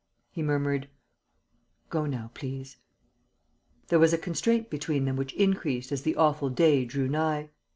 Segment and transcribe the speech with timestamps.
[0.31, 0.89] He murmured:
[1.91, 2.77] "Go now, please."
[3.89, 7.51] There was a constraint between them which increased as the awful day drew nigh.